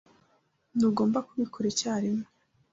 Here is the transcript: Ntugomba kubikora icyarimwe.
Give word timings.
Ntugomba 0.75 1.17
kubikora 1.27 1.65
icyarimwe. 1.73 2.25